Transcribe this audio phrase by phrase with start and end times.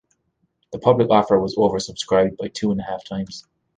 [0.71, 3.43] The public offer was over-subscribed by two and a half times.